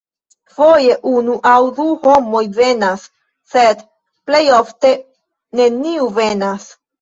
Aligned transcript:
Foje 0.53 0.93
unu 1.09 1.35
aŭ 1.49 1.57
du 1.79 1.85
homoj 2.05 2.41
venas, 2.55 3.03
sed 3.53 3.85
plejofte 4.31 4.95
neniu 5.61 6.11
venas. 6.19 6.67